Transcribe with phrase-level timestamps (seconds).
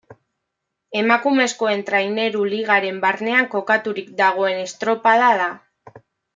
[1.01, 5.51] Emakumezkoen Traineru Ligaren barnean kokaturik dagoen estropada da.